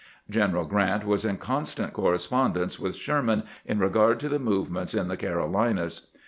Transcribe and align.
General 0.31 0.65
Grant 0.65 1.05
was 1.05 1.23
in 1.25 1.37
constant 1.37 1.93
correspondence 1.93 2.79
with 2.79 2.95
Sherman 2.95 3.43
in 3.67 3.77
regard 3.77 4.19
to 4.21 4.29
the 4.29 4.39
movements 4.39 4.95
in 4.95 5.09
the 5.09 5.15
Carolinas. 5.15 6.07